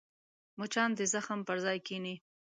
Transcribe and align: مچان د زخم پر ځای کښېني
مچان 0.59 0.89
د 0.99 1.01
زخم 1.13 1.39
پر 1.47 1.57
ځای 1.65 1.77
کښېني 1.85 2.15